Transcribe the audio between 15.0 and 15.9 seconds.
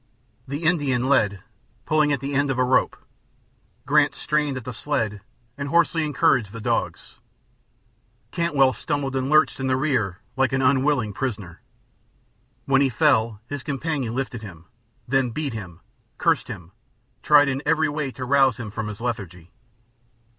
then beat him,